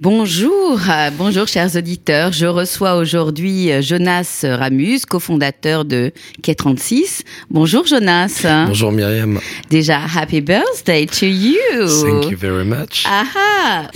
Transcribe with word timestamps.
Bonjour, 0.00 0.78
euh, 0.88 1.10
bonjour 1.18 1.48
chers 1.48 1.74
auditeurs. 1.74 2.30
Je 2.30 2.46
reçois 2.46 2.94
aujourd'hui 2.94 3.72
euh, 3.72 3.82
Jonas 3.82 4.44
Ramus, 4.44 5.00
cofondateur 5.08 5.84
de 5.84 6.12
K36. 6.40 7.22
Bonjour 7.50 7.84
Jonas. 7.84 8.46
Bonjour 8.68 8.92
Myriam. 8.92 9.40
Déjà, 9.70 9.98
happy 10.16 10.40
birthday 10.40 11.04
to 11.04 11.26
you. 11.26 11.88
Thank 12.04 12.30
you 12.30 12.38
very 12.38 12.64
much. 12.64 13.02
Ah 13.08 13.24
ah. 13.36 13.90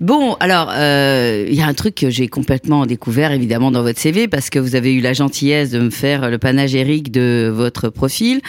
Bon, 0.00 0.34
alors, 0.40 0.70
euh, 0.74 1.46
il 1.48 1.54
y 1.54 1.62
a 1.62 1.66
un 1.66 1.72
truc 1.72 1.94
que 1.94 2.10
j'ai 2.10 2.28
complètement 2.28 2.84
découvert 2.84 3.32
évidemment 3.32 3.70
dans 3.70 3.82
votre 3.82 3.98
CV 3.98 4.28
parce 4.28 4.50
que 4.50 4.58
vous 4.58 4.74
avez 4.74 4.92
eu 4.92 5.00
la 5.00 5.14
gentillesse 5.14 5.70
de 5.70 5.78
me 5.78 5.88
faire 5.88 6.30
le 6.30 6.36
panagérique 6.36 7.10
de 7.10 7.50
votre 7.54 7.88
profil. 7.88 8.42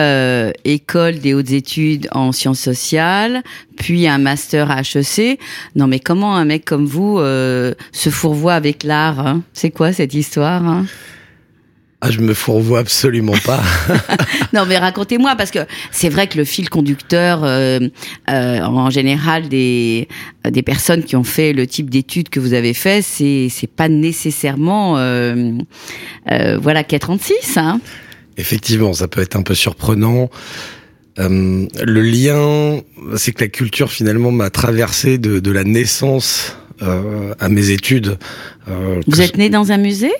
Euh, 0.00 0.50
école 0.64 1.20
des 1.20 1.34
hautes 1.34 1.52
études 1.52 2.08
en 2.10 2.32
sciences 2.32 2.58
sociales, 2.58 3.44
puis 3.78 4.06
un 4.06 4.18
master 4.18 4.70
à 4.70 4.80
HEC. 4.80 5.38
Non 5.76 5.86
mais 5.86 6.00
comment 6.00 6.36
un 6.36 6.44
mec 6.44 6.64
comme 6.64 6.86
vous 6.86 7.18
euh, 7.18 7.74
se 7.92 8.10
fourvoie 8.10 8.54
avec 8.54 8.82
l'art 8.82 9.20
hein? 9.20 9.42
C'est 9.52 9.70
quoi 9.70 9.92
cette 9.92 10.14
histoire 10.14 10.66
hein? 10.66 10.86
Ah, 12.00 12.12
je 12.12 12.20
me 12.20 12.32
fourvoie 12.32 12.78
absolument 12.78 13.34
pas. 13.44 13.60
Non 14.52 14.64
mais 14.66 14.78
racontez-moi 14.78 15.34
parce 15.36 15.50
que 15.50 15.58
c'est 15.90 16.08
vrai 16.08 16.26
que 16.26 16.38
le 16.38 16.44
fil 16.44 16.70
conducteur 16.70 17.40
euh, 17.42 17.80
euh, 18.30 18.60
en 18.60 18.88
général 18.88 19.48
des 19.48 20.08
des 20.48 20.62
personnes 20.62 21.02
qui 21.02 21.16
ont 21.16 21.24
fait 21.24 21.52
le 21.52 21.66
type 21.66 21.90
d'études 21.90 22.28
que 22.28 22.40
vous 22.40 22.54
avez 22.54 22.72
fait, 22.72 23.02
c'est 23.02 23.48
c'est 23.50 23.70
pas 23.70 23.88
nécessairement 23.88 24.96
euh, 24.98 25.58
voilà 26.60 26.82
K36 26.82 27.58
hein. 27.58 27.80
Effectivement, 28.38 28.92
ça 28.92 29.08
peut 29.08 29.20
être 29.20 29.34
un 29.34 29.42
peu 29.42 29.54
surprenant. 29.54 30.30
Euh, 31.18 31.66
le 31.84 32.00
lien, 32.02 32.80
c'est 33.16 33.32
que 33.32 33.44
la 33.44 33.48
culture 33.48 33.90
finalement 33.90 34.30
m'a 34.30 34.50
traversé 34.50 35.18
de, 35.18 35.40
de 35.40 35.50
la 35.50 35.64
naissance 35.64 36.56
euh, 36.82 37.34
à 37.40 37.48
mes 37.48 37.70
études. 37.70 38.18
Euh, 38.68 39.00
Vous 39.06 39.20
êtes 39.20 39.36
né 39.36 39.48
dans 39.50 39.72
un 39.72 39.78
musée? 39.78 40.12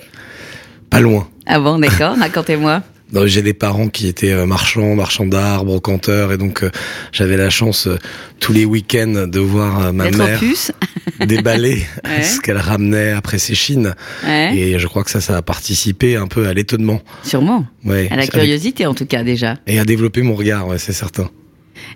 Pas 0.89 0.99
loin. 0.99 1.27
Ah 1.45 1.59
bon 1.59 1.79
d'accord, 1.79 2.15
racontez-moi. 2.19 2.83
J'ai 3.25 3.41
des 3.41 3.53
parents 3.53 3.87
qui 3.87 4.07
étaient 4.07 4.31
euh, 4.31 4.45
marchands, 4.45 4.93
marchands 4.95 5.25
d'art, 5.25 5.65
brocanteurs, 5.65 6.31
et 6.31 6.37
donc 6.37 6.63
euh, 6.63 6.69
j'avais 7.11 7.37
la 7.37 7.49
chance 7.49 7.87
euh, 7.87 7.97
tous 8.39 8.53
les 8.53 8.65
week-ends 8.65 9.25
de 9.27 9.39
voir 9.39 9.87
euh, 9.87 9.91
ma 9.91 10.11
mère 10.11 10.39
déballer 11.25 11.83
Ouais. 12.05 12.23
ce 12.23 12.39
qu'elle 12.39 12.57
ramenait 12.57 13.11
après 13.11 13.39
ses 13.39 13.55
chines. 13.55 13.93
ouais, 14.25 14.55
Et 14.55 14.79
je 14.79 14.87
crois 14.87 15.03
que 15.03 15.11
ça, 15.11 15.21
ça 15.21 15.37
a 15.37 15.41
participé 15.41 16.15
un 16.15 16.27
peu 16.27 16.47
à 16.47 16.53
l'étonnement. 16.53 17.01
sûrement. 17.23 17.65
Ouais. 17.83 18.07
À 18.11 18.15
la 18.15 18.27
curiosité 18.27 18.85
en 18.85 18.93
tout 18.93 19.05
cas 19.05 19.23
déjà. 19.23 19.57
Et 19.67 19.79
à 19.79 19.85
développer 19.85 20.21
mon 20.21 20.35
regard, 20.35 20.67
c'est 20.77 20.93
certain. 20.93 21.29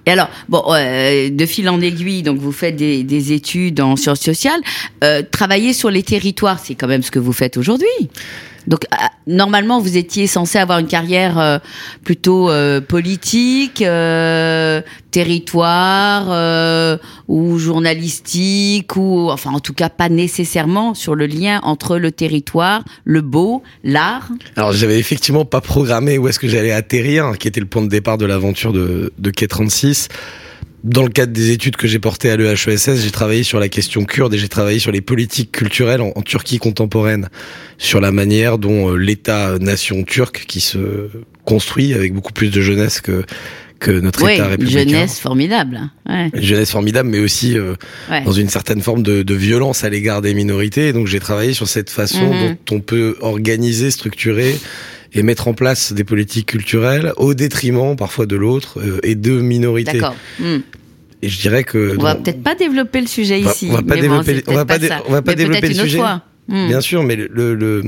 Et 0.05 0.11
alors, 0.11 0.29
bon, 0.49 0.63
euh, 0.69 1.29
de 1.29 1.45
fil 1.45 1.67
en 1.69 1.79
aiguille, 1.81 2.23
donc 2.23 2.39
vous 2.39 2.51
faites 2.51 2.75
des, 2.75 3.03
des 3.03 3.33
études 3.33 3.81
en 3.81 3.95
sciences 3.95 4.21
sociales, 4.21 4.59
euh, 5.03 5.21
travailler 5.29 5.73
sur 5.73 5.89
les 5.89 6.03
territoires, 6.03 6.59
c'est 6.59 6.75
quand 6.75 6.87
même 6.87 7.03
ce 7.03 7.11
que 7.11 7.19
vous 7.19 7.33
faites 7.33 7.57
aujourd'hui. 7.57 7.87
Donc, 8.67 8.85
ah, 8.91 9.09
normalement, 9.27 9.79
vous 9.79 9.97
étiez 9.97 10.27
censé 10.27 10.57
avoir 10.57 10.79
une 10.79 10.87
carrière 10.87 11.37
euh, 11.39 11.59
plutôt 12.03 12.49
euh, 12.49 12.81
politique, 12.81 13.81
euh, 13.81 14.81
territoire 15.11 16.27
euh, 16.29 16.97
ou 17.27 17.57
journalistique, 17.57 18.95
ou 18.95 19.29
enfin, 19.29 19.51
en 19.51 19.59
tout 19.59 19.73
cas, 19.73 19.89
pas 19.89 20.09
nécessairement 20.09 20.93
sur 20.93 21.15
le 21.15 21.25
lien 21.25 21.59
entre 21.63 21.97
le 21.97 22.11
territoire, 22.11 22.83
le 23.03 23.21
beau, 23.21 23.63
l'art. 23.83 24.29
Alors 24.55 24.71
j'avais 24.73 24.99
effectivement 24.99 25.45
pas 25.45 25.61
programmé 25.61 26.17
où 26.17 26.27
est-ce 26.27 26.39
que 26.39 26.47
j'allais 26.47 26.71
atterrir, 26.71 27.25
hein, 27.25 27.33
qui 27.37 27.47
était 27.47 27.59
le 27.59 27.67
point 27.67 27.81
de 27.81 27.89
départ 27.89 28.17
de 28.17 28.25
l'aventure 28.25 28.73
de, 28.73 29.13
de 29.17 29.31
K36. 29.31 30.09
Dans 30.83 31.03
le 31.03 31.09
cadre 31.09 31.31
des 31.31 31.51
études 31.51 31.77
que 31.77 31.87
j'ai 31.87 31.99
portées 31.99 32.29
à 32.29 32.35
l'EHESS, 32.35 33.01
j'ai 33.01 33.11
travaillé 33.11 33.43
sur 33.43 33.57
la 33.59 33.69
question 33.69 34.03
kurde 34.03 34.33
et 34.33 34.37
j'ai 34.37 34.49
travaillé 34.49 34.79
sur 34.79 34.91
les 34.91 34.99
politiques 34.99 35.51
culturelles 35.53 36.01
en, 36.01 36.11
en 36.13 36.21
Turquie 36.21 36.57
contemporaine, 36.57 37.29
sur 37.77 38.01
la 38.01 38.11
manière 38.11 38.57
dont 38.57 38.89
euh, 38.91 38.97
l'État-nation 38.97 40.03
turc, 40.03 40.43
qui 40.45 40.59
se 40.59 41.09
construit 41.45 41.93
avec 41.93 42.13
beaucoup 42.13 42.33
plus 42.33 42.49
de 42.51 42.59
jeunesse 42.59 42.99
que, 42.99 43.23
que 43.79 43.91
notre 43.91 44.23
Oui, 44.25 44.33
État 44.33 44.43
une 44.43 44.49
républicain. 44.51 44.79
jeunesse 44.89 45.19
formidable. 45.19 45.79
Ouais, 46.09 46.29
Une 46.33 46.41
jeunesse 46.41 46.71
formidable, 46.71 47.07
mais 47.07 47.19
aussi 47.19 47.57
euh, 47.57 47.75
ouais. 48.11 48.23
dans 48.25 48.31
une 48.33 48.49
certaine 48.49 48.81
forme 48.81 49.03
de, 49.03 49.23
de 49.23 49.33
violence 49.33 49.85
à 49.85 49.89
l'égard 49.89 50.21
des 50.21 50.33
minorités. 50.33 50.89
Et 50.89 50.93
donc 50.93 51.07
j'ai 51.07 51.21
travaillé 51.21 51.53
sur 51.53 51.69
cette 51.69 51.91
façon 51.91 52.25
Mhm. 52.33 52.57
dont 52.65 52.75
on 52.75 52.79
peut 52.81 53.15
organiser, 53.21 53.89
structurer 53.89 54.53
et 55.13 55.23
mettre 55.23 55.47
en 55.47 55.53
place 55.53 55.93
des 55.93 56.03
politiques 56.03 56.47
culturelles 56.47 57.13
au 57.17 57.33
détriment 57.33 57.95
parfois 57.95 58.25
de 58.25 58.35
l'autre 58.35 58.79
euh, 58.79 58.99
et 59.03 59.15
de 59.15 59.39
minorités. 59.41 59.93
D'accord. 59.99 60.15
Hmm. 60.39 60.57
Et 61.21 61.29
je 61.29 61.39
dirais 61.39 61.63
que 61.63 61.95
On 61.99 62.03
va 62.03 62.15
peut-être 62.15 62.43
pas 62.43 62.55
développer 62.55 62.99
le 63.01 63.07
sujet 63.07 63.41
va- 63.41 63.51
ici. 63.51 63.67
on 63.69 63.73
va 63.75 63.81
pas 63.81 63.95
mais 63.95 64.01
développer- 64.01 64.43
on 64.47 64.53
va 64.55 64.65
pas 64.65 64.77
dé- 64.79 64.89
on 65.07 65.11
va 65.11 65.21
pas 65.21 65.35
développer 65.35 65.69
le 65.69 65.73
sujet. 65.75 65.97
fois. 65.97 66.21
Hmm. 66.49 66.67
Bien 66.67 66.81
sûr, 66.81 67.03
mais 67.03 67.15
le, 67.15 67.55
le, 67.55 67.81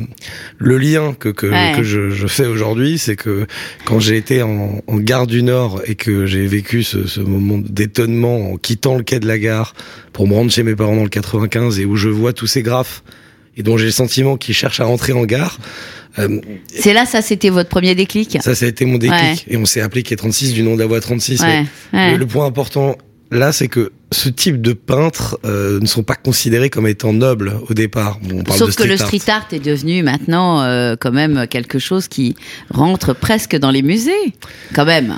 le 0.57 0.77
lien 0.77 1.13
que, 1.19 1.27
que, 1.27 1.45
Ouais. 1.47 1.73
que 1.75 1.83
je, 1.83 2.09
je 2.11 2.25
fais 2.27 2.45
aujourd'hui, 2.45 2.97
c'est 2.97 3.17
que 3.17 3.47
quand 3.83 3.99
j'ai 3.99 4.15
été 4.15 4.41
en, 4.43 4.81
en 4.87 4.95
gare 4.97 5.27
du 5.27 5.43
Nord 5.43 5.81
et 5.85 5.95
que 5.95 6.25
j'ai 6.25 6.47
vécu 6.47 6.81
ce, 6.83 7.05
ce 7.05 7.19
moment 7.19 7.57
d'étonnement 7.57 8.51
en 8.53 8.55
quittant 8.57 8.95
le 8.95 9.03
quai 9.03 9.19
de 9.19 9.27
la 9.27 9.39
gare 9.39 9.73
pour 10.13 10.25
me 10.25 10.33
rendre 10.33 10.51
chez 10.51 10.63
mes 10.63 10.73
parents 10.73 10.95
dans 10.95 11.03
le 11.03 11.09
95 11.09 11.81
et 11.81 11.85
où 11.85 11.97
je 11.97 12.07
vois 12.07 12.31
tous 12.31 12.47
ces 12.47 12.61
graphes 12.61 13.03
et 13.57 13.63
dont 13.63 13.77
j'ai 13.77 13.85
le 13.87 13.91
sentiment 13.91 14.37
qu'ils 14.37 14.55
cherchent 14.55 14.79
à 14.79 14.85
rentrer 14.85 15.11
en 15.11 15.25
gare, 15.25 15.59
euh, 16.19 16.39
C'est 16.73 16.93
là, 16.93 17.05
ça, 17.05 17.21
c'était 17.21 17.49
votre 17.49 17.69
premier 17.69 17.95
déclic. 17.95 18.37
ça, 18.41 18.55
ça 18.55 18.65
a 18.65 18.69
été 18.69 18.85
mon 18.85 18.97
déclic. 18.97 19.19
Ouais. 19.21 19.35
Et 19.47 19.57
on 19.57 19.65
s'est 19.65 19.81
appelé 19.81 20.03
quai 20.03 20.15
36 20.15 20.53
du 20.53 20.63
nom 20.63 20.75
de 20.75 20.79
la 20.79 20.87
voie 20.87 20.99
36. 20.99 21.41
mais 21.41 21.65
Ouais, 21.93 22.11
le, 22.11 22.17
le 22.17 22.25
point 22.25 22.45
important 22.45 22.97
là, 23.31 23.51
c'est 23.51 23.67
que 23.67 23.91
ce 24.11 24.29
type 24.29 24.61
de 24.61 24.73
peintres 24.73 25.39
euh, 25.45 25.79
ne 25.79 25.85
sont 25.87 26.03
pas 26.03 26.15
considérés 26.15 26.69
comme 26.69 26.87
étant 26.87 27.11
nobles 27.11 27.53
au 27.69 27.73
départ. 27.73 28.19
Bon, 28.21 28.39
on 28.39 28.43
parle 28.43 28.59
Sauf 28.59 28.75
de 28.75 28.83
que 28.83 28.87
le 28.87 28.97
street 28.97 29.21
art 29.27 29.47
est 29.51 29.59
devenu 29.59 30.03
maintenant 30.03 30.61
euh, 30.61 30.95
quand 30.99 31.11
même 31.11 31.47
quelque 31.47 31.79
chose 31.79 32.07
qui 32.07 32.35
rentre 32.69 33.13
presque 33.13 33.55
dans 33.57 33.71
les 33.71 33.81
musées, 33.81 34.11
quand 34.73 34.85
même. 34.85 35.15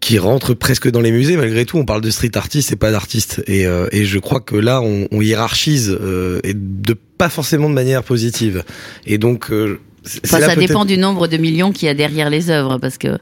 qui 0.00 0.18
rentre 0.18 0.54
presque 0.54 0.88
dans 0.88 1.00
les 1.00 1.10
musées. 1.10 1.36
Malgré 1.36 1.64
tout, 1.66 1.78
on 1.78 1.84
parle 1.84 2.00
de 2.00 2.10
street 2.10 2.30
artist 2.36 2.70
et 2.72 2.76
pas 2.76 2.92
d'artiste. 2.92 3.42
Et, 3.48 3.66
euh, 3.66 3.88
et 3.92 4.04
je 4.04 4.18
crois 4.18 4.40
que 4.40 4.56
là, 4.56 4.80
on, 4.80 5.08
on 5.10 5.20
hiérarchise 5.20 5.90
euh, 6.00 6.38
et 6.44 6.54
de 6.54 6.94
pas 7.18 7.28
forcément 7.28 7.68
de 7.68 7.74
manière 7.74 8.04
positive. 8.04 8.62
Et 9.04 9.18
donc, 9.18 9.50
euh, 9.50 9.80
Enfin, 10.24 10.40
ça 10.40 10.56
dépend 10.56 10.84
du 10.84 10.98
nombre 10.98 11.26
de 11.26 11.36
millions 11.36 11.72
qu'il 11.72 11.86
y 11.86 11.88
a 11.88 11.94
derrière 11.94 12.30
les 12.30 12.50
œuvres, 12.50 12.78
parce 12.78 12.98
que 12.98 13.18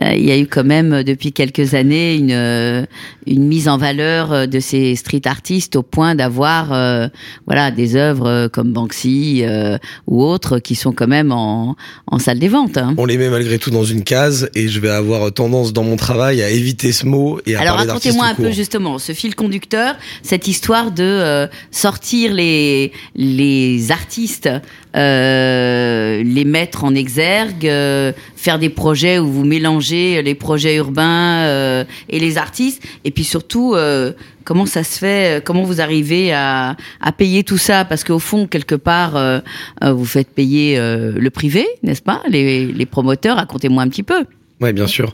il 0.00 0.24
y 0.24 0.32
a 0.32 0.38
eu 0.38 0.46
quand 0.46 0.64
même 0.64 0.92
euh, 0.92 1.02
depuis 1.04 1.32
quelques 1.32 1.74
années 1.74 2.16
une 2.16 2.32
euh, 2.32 2.84
une 3.26 3.44
mise 3.46 3.68
en 3.68 3.78
valeur 3.78 4.32
euh, 4.32 4.46
de 4.46 4.58
ces 4.60 4.96
street 4.96 5.22
artistes 5.26 5.76
au 5.76 5.82
point 5.82 6.14
d'avoir 6.14 6.72
euh, 6.72 7.08
voilà 7.46 7.70
des 7.70 7.94
œuvres 7.96 8.26
euh, 8.28 8.48
comme 8.48 8.72
Banksy 8.72 9.42
euh, 9.44 9.78
ou 10.06 10.22
autres 10.22 10.58
qui 10.58 10.74
sont 10.74 10.92
quand 10.92 11.06
même 11.06 11.30
en 11.32 11.76
en 12.08 12.18
salle 12.18 12.38
des 12.40 12.48
ventes. 12.48 12.76
hein. 12.76 12.94
On 12.96 13.06
les 13.06 13.16
met 13.16 13.28
malgré 13.30 13.58
tout 13.58 13.70
dans 13.70 13.84
une 13.84 14.02
case 14.02 14.50
et 14.54 14.66
je 14.68 14.80
vais 14.80 14.90
avoir 14.90 15.32
tendance 15.32 15.72
dans 15.72 15.84
mon 15.84 15.96
travail 15.96 16.42
à 16.42 16.50
éviter 16.50 16.90
ce 16.92 17.06
mot 17.06 17.38
et 17.46 17.54
à 17.54 17.60
Alors 17.60 17.76
racontez-moi 17.76 18.26
un 18.26 18.34
peu 18.34 18.50
justement 18.50 18.98
ce 18.98 19.12
fil 19.12 19.34
conducteur, 19.36 19.94
cette 20.22 20.48
histoire 20.48 20.90
de 20.90 21.04
euh, 21.04 21.46
sortir 21.70 22.32
les 22.32 22.90
les 23.14 23.92
artistes, 23.92 24.48
euh, 24.96 26.22
les 26.24 26.44
mettre 26.44 26.84
en 26.84 26.94
exergue, 26.94 27.66
euh, 27.68 28.12
faire 28.36 28.58
des 28.58 28.70
projets 28.70 29.18
où 29.18 29.30
vous 29.30 29.44
mélangez 29.44 29.83
les 29.90 30.34
projets 30.34 30.76
urbains 30.76 31.44
euh, 31.44 31.84
et 32.08 32.18
les 32.18 32.38
artistes, 32.38 32.82
et 33.04 33.10
puis 33.10 33.24
surtout 33.24 33.74
euh, 33.74 34.12
comment 34.44 34.66
ça 34.66 34.82
se 34.84 34.98
fait, 34.98 35.38
euh, 35.38 35.40
comment 35.44 35.62
vous 35.62 35.80
arrivez 35.80 36.32
à, 36.32 36.76
à 37.00 37.12
payer 37.12 37.44
tout 37.44 37.58
ça, 37.58 37.84
parce 37.84 38.04
qu'au 38.04 38.18
fond 38.18 38.46
quelque 38.46 38.74
part 38.74 39.16
euh, 39.16 39.40
euh, 39.82 39.92
vous 39.92 40.04
faites 40.06 40.28
payer 40.28 40.78
euh, 40.78 41.12
le 41.16 41.30
privé, 41.30 41.66
n'est-ce 41.82 42.02
pas, 42.02 42.22
les, 42.28 42.66
les 42.66 42.86
promoteurs. 42.86 43.36
Racontez-moi 43.36 43.82
un 43.82 43.88
petit 43.88 44.02
peu. 44.02 44.24
Ouais, 44.60 44.72
bien 44.72 44.86
sûr. 44.86 45.12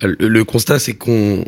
Le, 0.00 0.16
le 0.28 0.44
constat, 0.44 0.78
c'est 0.78 0.94
qu'on 0.94 1.44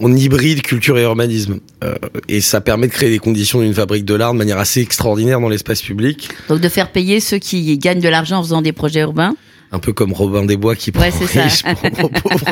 on 0.00 0.14
hybride 0.14 0.60
culture 0.60 0.98
et 0.98 1.02
urbanisme. 1.02 1.60
Euh, 1.84 1.94
et 2.28 2.40
ça 2.40 2.60
permet 2.60 2.88
de 2.88 2.92
créer 2.92 3.10
des 3.10 3.20
conditions 3.20 3.60
d'une 3.60 3.72
fabrique 3.72 4.04
de 4.04 4.14
l'art 4.14 4.32
de 4.32 4.38
manière 4.38 4.58
assez 4.58 4.80
extraordinaire 4.80 5.38
dans 5.40 5.48
l'espace 5.48 5.80
public. 5.80 6.28
Donc 6.48 6.60
de 6.60 6.68
faire 6.68 6.90
payer 6.90 7.20
ceux 7.20 7.38
qui 7.38 7.78
gagnent 7.78 8.00
de 8.00 8.08
l'argent 8.08 8.38
en 8.38 8.42
faisant 8.42 8.60
des 8.60 8.72
projets 8.72 9.00
urbains? 9.02 9.36
Un 9.72 9.78
peu 9.80 9.92
comme 9.92 10.12
Robin 10.12 10.44
des 10.44 10.56
Bois 10.56 10.76
qui 10.76 10.92
prend 10.92 11.02
Ouais, 11.02 11.10
riche 11.42 11.62
pour 11.98 12.10
pauvres. 12.22 12.44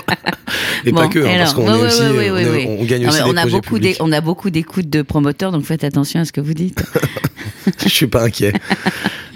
Et 0.84 0.90
Bon, 0.92 1.02
pas 1.02 1.08
que, 1.08 1.20
hein, 1.20 1.26
alors, 1.26 1.38
parce 1.38 1.54
qu'on 1.54 1.62
ouais, 1.66 1.78
est 1.78 1.80
ouais, 1.80 1.86
aussi, 1.86 2.00
ouais, 2.00 2.30
on, 2.30 2.54
est- 2.54 2.80
on 2.80 2.84
gagne 2.84 3.02
Non, 3.02 3.08
aussi 3.10 3.18
mais 3.22 3.30
des 3.30 3.36
a 3.36 3.46
beaucoup 3.46 3.78
on 4.00 4.12
a 4.12 4.20
beaucoup 4.20 4.50
d'écoutes 4.50 4.90
de 4.90 5.02
promoteurs, 5.02 5.52
donc 5.52 5.64
faites 5.64 5.84
attention 5.84 6.20
à 6.20 6.24
ce 6.24 6.32
que 6.32 6.40
vous 6.40 6.54
dites. 6.54 6.82
Je 7.84 7.88
suis 7.88 8.06
pas 8.08 8.24
inquiet. 8.24 8.52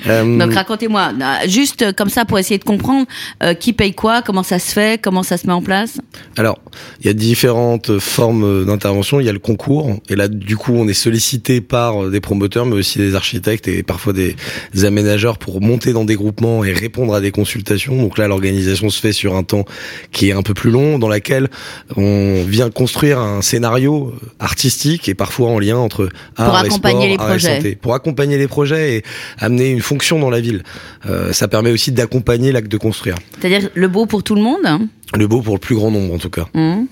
Euh, 0.07 0.39
Donc 0.39 0.55
racontez-moi, 0.55 1.13
euh, 1.21 1.49
juste 1.49 1.83
euh, 1.83 1.93
comme 1.93 2.09
ça 2.09 2.25
pour 2.25 2.39
essayer 2.39 2.59
de 2.59 2.65
comprendre 2.65 3.07
euh, 3.43 3.55
qui 3.55 3.73
paye 3.73 3.95
quoi, 3.95 4.23
comment 4.23 4.43
ça 4.43 4.59
se 4.59 4.73
fait, 4.73 5.01
comment 5.01 5.23
ça 5.23 5.37
se 5.37 5.47
met 5.47 5.53
en 5.53 5.63
place. 5.63 5.99
Alors, 6.37 6.59
il 7.01 7.07
y 7.07 7.11
a 7.11 7.13
différentes 7.13 7.99
formes 7.99 8.65
d'intervention. 8.65 9.21
Il 9.21 9.27
y 9.27 9.29
a 9.29 9.33
le 9.33 9.39
concours, 9.39 9.97
et 10.09 10.17
là, 10.17 10.29
du 10.29 10.57
coup, 10.57 10.73
on 10.75 10.87
est 10.89 10.95
sollicité 10.95 11.61
par 11.61 12.09
des 12.11 12.21
promoteurs, 12.21 12.67
mais 12.67 12.77
aussi 12.77 12.99
des 12.99 13.15
architectes 13.15 13.69
et 13.69 13.83
parfois 13.83 14.13
des, 14.13 14.37
des 14.75 14.85
aménageurs 14.85 15.39
pour 15.39 15.61
monter 15.61 15.93
dans 15.93 16.05
des 16.05 16.15
groupements 16.15 16.65
et 16.65 16.73
répondre 16.73 17.15
à 17.15 17.21
des 17.21 17.31
consultations. 17.33 17.97
Donc 18.01 18.19
là, 18.19 18.29
l'organisation 18.29 18.91
se 18.91 19.01
fait 19.01 19.13
sur 19.13 19.35
un 19.35 19.43
temps 19.43 19.65
qui 20.13 20.29
est 20.29 20.33
un 20.33 20.43
peu 20.43 20.55
plus 20.55 20.71
long, 20.71 20.99
dans 20.99 21.09
laquelle 21.09 21.49
on 21.97 22.45
vient 22.47 22.71
construire 22.71 23.19
un 23.19 23.43
scénario 23.43 24.15
artistique 24.39 25.09
et 25.09 25.15
parfois 25.15 25.49
en 25.49 25.59
lien 25.59 25.77
entre 25.77 26.09
art 26.37 26.51
Pour 26.51 26.59
et 26.59 26.67
accompagner 26.67 26.95
sport, 26.97 27.07
les 27.07 27.15
art 27.19 27.25
et 27.25 27.39
projets. 27.39 27.57
santé. 27.57 27.77
Pour 27.77 27.95
accompagner 27.95 28.39
les 28.39 28.49
projets 28.49 28.97
et 28.97 29.03
amener 29.39 29.71
une 29.71 29.81
fonction 29.81 29.96
dans 30.19 30.31
la 30.31 30.41
ville. 30.41 30.63
Euh, 31.09 31.33
ça 31.33 31.49
permet 31.49 31.71
aussi 31.71 31.93
d'accompagner 31.93 32.53
l'acte 32.53 32.71
de 32.71 32.77
construire. 32.79 33.17
C'est-à-dire 33.41 33.69
le 33.75 33.89
beau 33.89 34.07
pour 34.07 34.23
tout 34.23 34.35
le 34.35 34.43
monde. 34.43 34.61
hein. 34.65 34.81
Le 35.15 35.27
beau 35.27 35.41
pour 35.41 35.55
le 35.55 35.61
plus 35.61 35.75
grand 35.77 35.91
nombre, 35.91 36.15
en 36.15 36.19
tout 36.19 36.31
cas. 36.31 36.47
Mhm. 36.55 36.87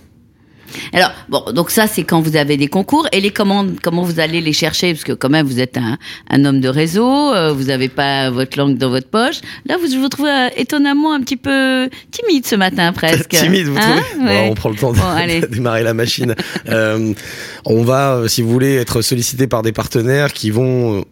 Alors 0.93 1.12
bon, 1.29 1.43
donc 1.53 1.71
ça 1.71 1.87
c'est 1.87 2.03
quand 2.03 2.21
vous 2.21 2.35
avez 2.37 2.56
des 2.56 2.67
concours 2.67 3.06
et 3.12 3.21
les 3.21 3.31
commandes, 3.31 3.77
comment 3.81 4.03
vous 4.03 4.19
allez 4.19 4.41
les 4.41 4.53
chercher? 4.53 4.93
Parce 4.93 5.05
que 5.05 5.12
quand 5.12 5.29
même 5.29 5.47
vous 5.47 5.61
êtes 5.61 5.77
un, 5.77 5.99
un 6.31 6.45
homme 6.45 6.61
de 6.61 6.69
réseau, 6.69 7.33
euh, 7.33 7.53
vous 7.53 7.65
n'avez 7.65 7.89
pas 7.89 8.31
votre 8.31 8.59
langue 8.59 8.77
dans 8.77 8.91
votre 8.91 9.07
poche. 9.09 9.37
Là 9.67 9.77
vous 9.77 9.89
je 9.89 9.97
vous 9.97 10.09
trouve 10.09 10.27
euh, 10.27 10.49
étonnamment 10.57 11.12
un 11.12 11.21
petit 11.21 11.37
peu 11.37 11.89
timide 12.11 12.45
ce 12.47 12.57
matin 12.57 12.93
presque. 13.03 13.29
Timide, 13.29 13.67
vous 13.69 13.77
Hein 13.79 14.00
trouvez? 14.12 14.25
Ouais. 14.27 14.47
Bon, 14.47 14.50
On 14.50 14.55
prend 14.55 14.71
le 14.71 14.75
temps 14.77 14.93
de 14.93 14.99
Bon, 14.99 15.47
démarrer 15.53 15.85
la 15.85 15.95
machine. 15.95 16.35
Euh, 16.69 17.12
on 17.67 17.85
va, 17.85 18.23
si 18.27 18.43
vous 18.43 18.50
voulez, 18.50 18.75
être 18.75 19.00
sollicité 19.00 19.47
par 19.47 19.62
des 19.62 19.73
partenaires 19.73 20.33
qui 20.33 20.50
vont 20.50 21.05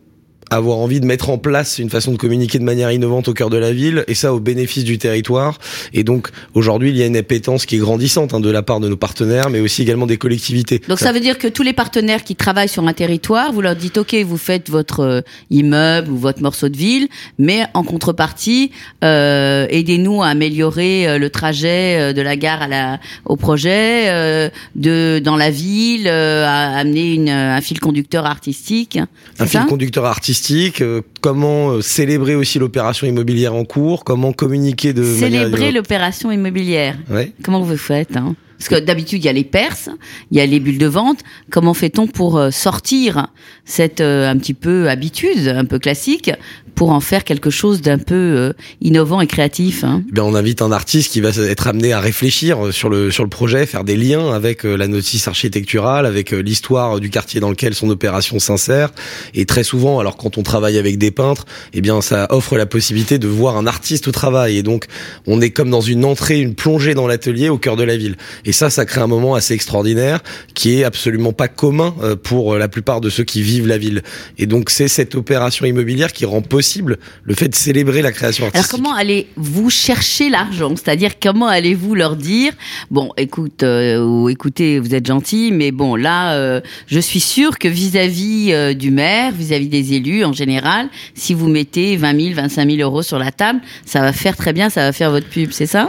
avoir 0.56 0.78
envie 0.78 1.00
de 1.00 1.06
mettre 1.06 1.30
en 1.30 1.38
place 1.38 1.78
une 1.78 1.90
façon 1.90 2.12
de 2.12 2.16
communiquer 2.16 2.58
de 2.58 2.64
manière 2.64 2.90
innovante 2.92 3.28
au 3.28 3.34
cœur 3.34 3.50
de 3.50 3.56
la 3.56 3.72
ville, 3.72 4.04
et 4.08 4.14
ça 4.14 4.34
au 4.34 4.40
bénéfice 4.40 4.84
du 4.84 4.98
territoire. 4.98 5.58
Et 5.92 6.04
donc, 6.04 6.28
aujourd'hui, 6.54 6.90
il 6.90 6.96
y 6.96 7.02
a 7.02 7.06
une 7.06 7.16
appétence 7.16 7.66
qui 7.66 7.76
est 7.76 7.78
grandissante 7.78 8.34
hein, 8.34 8.40
de 8.40 8.50
la 8.50 8.62
part 8.62 8.80
de 8.80 8.88
nos 8.88 8.96
partenaires, 8.96 9.50
mais 9.50 9.60
aussi 9.60 9.82
également 9.82 10.06
des 10.06 10.18
collectivités. 10.18 10.80
Donc 10.88 10.98
ça 10.98 11.12
veut 11.12 11.20
dire 11.20 11.38
que 11.38 11.48
tous 11.48 11.62
les 11.62 11.72
partenaires 11.72 12.24
qui 12.24 12.36
travaillent 12.36 12.68
sur 12.68 12.86
un 12.86 12.92
territoire, 12.92 13.52
vous 13.52 13.60
leur 13.60 13.76
dites 13.76 13.98
ok, 13.98 14.14
vous 14.24 14.36
faites 14.38 14.70
votre 14.70 15.00
euh, 15.00 15.20
immeuble 15.50 16.10
ou 16.10 16.16
votre 16.16 16.42
morceau 16.42 16.68
de 16.68 16.76
ville, 16.76 17.08
mais 17.38 17.64
en 17.74 17.82
contrepartie, 17.82 18.70
euh, 19.04 19.66
aidez-nous 19.70 20.22
à 20.22 20.28
améliorer 20.28 21.08
euh, 21.08 21.18
le 21.18 21.30
trajet 21.30 22.12
de 22.12 22.22
la 22.22 22.36
gare 22.36 22.62
à 22.62 22.68
la, 22.68 23.00
au 23.24 23.36
projet, 23.36 24.08
euh, 24.08 24.48
de 24.74 25.20
dans 25.22 25.36
la 25.36 25.50
ville, 25.50 26.06
euh, 26.06 26.46
à 26.46 26.78
amener 26.78 27.14
une, 27.14 27.28
un 27.28 27.60
fil 27.60 27.80
conducteur 27.80 28.26
artistique. 28.26 28.98
un 29.38 29.46
fil 29.46 29.64
conducteur 29.66 30.04
artistique, 30.04 30.41
euh, 30.80 31.02
comment 31.20 31.70
euh, 31.70 31.80
célébrer 31.80 32.34
aussi 32.34 32.58
l'opération 32.58 33.06
immobilière 33.06 33.54
en 33.54 33.64
cours, 33.64 34.04
comment 34.04 34.32
communiquer 34.32 34.92
de 34.92 35.04
Célébrer 35.04 35.72
l'opération 35.72 36.30
immobilière. 36.30 36.96
Ouais. 37.10 37.32
Comment 37.42 37.60
vous 37.60 37.76
faites 37.76 38.16
hein? 38.16 38.34
Parce 38.58 38.68
que 38.68 38.84
d'habitude, 38.84 39.22
il 39.22 39.26
y 39.26 39.28
a 39.28 39.32
les 39.32 39.44
perses, 39.44 39.88
il 40.30 40.38
y 40.38 40.40
a 40.40 40.46
les 40.46 40.60
bulles 40.60 40.78
de 40.78 40.86
vente. 40.86 41.20
Comment 41.50 41.74
fait-on 41.74 42.06
pour 42.06 42.38
euh, 42.38 42.50
sortir 42.50 43.28
cette 43.64 44.00
euh, 44.00 44.30
un 44.30 44.36
petit 44.36 44.54
peu 44.54 44.88
habitude, 44.88 45.48
un 45.48 45.64
peu 45.64 45.78
classique, 45.78 46.30
pour 46.74 46.90
en 46.90 47.00
faire 47.00 47.24
quelque 47.24 47.50
chose 47.50 47.80
d'un 47.80 47.98
peu 47.98 48.14
euh, 48.14 48.52
innovant 48.80 49.20
et 49.20 49.26
créatif 49.26 49.84
hein? 49.84 50.02
Eh 50.08 50.12
bien, 50.12 50.24
on 50.24 50.34
invite 50.34 50.62
un 50.62 50.72
artiste 50.72 51.12
qui 51.12 51.20
va 51.20 51.28
être 51.28 51.66
amené 51.66 51.92
à 51.92 52.00
réfléchir 52.00 52.66
euh, 52.66 52.72
sur 52.72 52.88
le 52.88 53.10
sur 53.10 53.24
le 53.24 53.30
projet, 53.30 53.66
faire 53.66 53.84
des 53.84 53.96
liens 53.96 54.32
avec 54.32 54.64
euh, 54.64 54.76
la 54.76 54.88
notice 54.88 55.28
architecturale, 55.28 56.06
avec 56.06 56.30
l'histoire 56.30 57.00
du 57.00 57.10
quartier 57.10 57.40
dans 57.40 57.50
lequel 57.50 57.74
son 57.74 57.90
opération 57.90 58.38
s'insère. 58.38 58.90
Et 59.34 59.44
très 59.46 59.64
souvent, 59.64 59.98
alors 59.98 60.16
quand 60.16 60.38
on 60.38 60.42
travaille 60.42 60.78
avec 60.78 60.98
des 60.98 61.10
peintres, 61.10 61.44
eh 61.72 61.80
bien, 61.80 62.00
ça 62.00 62.26
offre 62.30 62.56
la 62.56 62.66
possibilité 62.66 63.18
de 63.18 63.28
voir 63.28 63.56
un 63.56 63.66
artiste 63.66 64.08
au 64.08 64.12
travail. 64.12 64.56
Et 64.56 64.62
donc, 64.62 64.86
on 65.26 65.40
est 65.40 65.50
comme 65.50 65.70
dans 65.70 65.80
une 65.80 66.04
entrée, 66.04 66.40
une 66.40 66.54
plongée 66.54 66.94
dans 66.94 67.06
l'atelier 67.06 67.48
au 67.48 67.58
cœur 67.58 67.76
de 67.76 67.84
la 67.84 67.96
ville. 67.96 68.16
Ça, 68.52 68.70
ça 68.70 68.84
crée 68.84 69.00
un 69.00 69.06
moment 69.06 69.34
assez 69.34 69.54
extraordinaire 69.54 70.20
qui 70.54 70.80
est 70.80 70.84
absolument 70.84 71.32
pas 71.32 71.48
commun 71.48 71.94
euh, 72.02 72.16
pour 72.16 72.54
euh, 72.54 72.58
la 72.58 72.68
plupart 72.68 73.00
de 73.00 73.10
ceux 73.10 73.24
qui 73.24 73.42
vivent 73.42 73.66
la 73.66 73.78
ville. 73.78 74.02
Et 74.38 74.46
donc, 74.46 74.70
c'est 74.70 74.88
cette 74.88 75.14
opération 75.14 75.66
immobilière 75.66 76.12
qui 76.12 76.24
rend 76.24 76.42
possible 76.42 76.98
le 77.24 77.34
fait 77.34 77.48
de 77.48 77.54
célébrer 77.54 78.02
la 78.02 78.12
création 78.12 78.44
Alors 78.44 78.56
artistique. 78.56 78.76
comment 78.76 78.94
allez-vous 78.94 79.70
chercher 79.70 80.28
l'argent? 80.28 80.74
C'est-à-dire 80.76 81.12
comment 81.20 81.46
allez-vous 81.46 81.94
leur 81.94 82.16
dire 82.16 82.52
bon, 82.90 83.10
écoute, 83.16 83.62
euh, 83.62 84.04
ou 84.04 84.28
écoutez, 84.28 84.78
vous 84.78 84.94
êtes 84.94 85.06
gentil, 85.06 85.50
mais 85.52 85.70
bon 85.70 85.96
là, 85.96 86.34
euh, 86.34 86.60
je 86.86 87.00
suis 87.00 87.20
sûr 87.20 87.58
que 87.58 87.68
vis-à-vis 87.68 88.52
euh, 88.52 88.74
du 88.74 88.90
maire, 88.90 89.32
vis-à-vis 89.32 89.68
des 89.68 89.94
élus 89.94 90.24
en 90.24 90.32
général, 90.32 90.88
si 91.14 91.34
vous 91.34 91.48
mettez 91.48 91.96
20 91.96 92.20
000, 92.20 92.34
25 92.34 92.70
000 92.70 92.82
euros 92.82 93.02
sur 93.02 93.18
la 93.18 93.32
table, 93.32 93.60
ça 93.86 94.00
va 94.00 94.12
faire 94.12 94.36
très 94.36 94.52
bien, 94.52 94.70
ça 94.70 94.82
va 94.82 94.92
faire 94.92 95.10
votre 95.10 95.28
pub, 95.28 95.50
c'est 95.52 95.66
ça? 95.66 95.88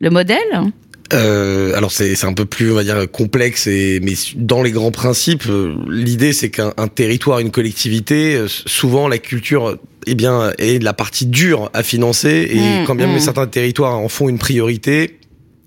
Le 0.00 0.10
modèle? 0.10 0.38
Euh, 1.12 1.76
alors 1.76 1.92
c'est 1.92 2.24
un 2.24 2.32
peu 2.32 2.46
plus 2.46 2.72
on 2.72 2.74
va 2.74 2.84
dire 2.84 3.10
complexe 3.10 3.66
et 3.66 4.00
mais 4.02 4.14
dans 4.36 4.62
les 4.62 4.70
grands 4.70 4.90
principes 4.92 5.44
euh, 5.46 5.74
l'idée 5.90 6.32
c'est 6.32 6.48
qu'un 6.48 6.72
un 6.78 6.88
territoire 6.88 7.38
une 7.40 7.50
collectivité 7.50 8.34
euh, 8.34 8.46
souvent 8.48 9.08
la 9.08 9.18
culture 9.18 9.76
eh 10.06 10.14
bien 10.14 10.52
est 10.58 10.82
la 10.82 10.94
partie 10.94 11.26
dure 11.26 11.70
à 11.74 11.82
financer 11.82 12.48
et 12.50 12.56
Mmh, 12.58 12.84
quand 12.86 12.94
bien 12.94 13.08
même 13.08 13.16
mmh. 13.16 13.20
certains 13.20 13.46
territoires 13.46 13.98
en 13.98 14.08
font 14.08 14.30
une 14.30 14.38
priorité 14.38 15.18